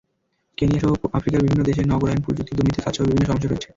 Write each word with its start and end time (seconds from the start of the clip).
কেনিয়াসহ 0.57 0.91
আফ্রিকার 1.13 1.41
বিভিন্ন 1.41 1.61
দেশে 1.63 1.81
নগরায়ণ, 1.83 2.19
প্রযুক্তি, 2.25 2.51
দুর্নীতি 2.57 2.79
খাতসহ 2.81 3.03
বিভিন্ন 3.03 3.27
সমস্যা 3.27 3.49
রয়েছে। 3.49 3.67